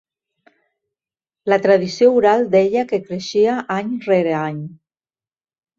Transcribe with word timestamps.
La 1.53 1.59
tradició 1.67 2.09
oral 2.23 2.49
deia 2.57 2.87
que 2.93 3.03
creixia 3.11 3.61
any 3.81 3.97
rere 4.11 4.37
any. 4.43 4.63